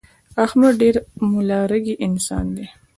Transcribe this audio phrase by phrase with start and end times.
[0.45, 0.95] احمد ډېر
[1.31, 2.65] ملا رګی انسان دی.